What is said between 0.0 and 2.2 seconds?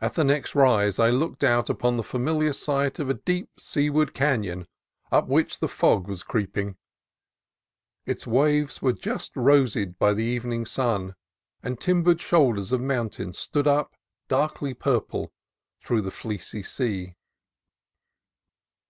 At the next rise I looked out upon the